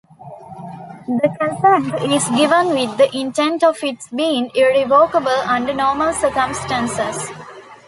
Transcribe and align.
The 1.05 1.29
consent 1.39 2.11
is 2.11 2.27
given 2.29 2.69
with 2.69 2.97
the 2.97 3.07
intent 3.15 3.63
of 3.63 3.77
its 3.83 4.07
being 4.07 4.49
irrevocable 4.55 5.27
under 5.29 5.75
normal 5.75 6.11
circumstances. 6.11 7.29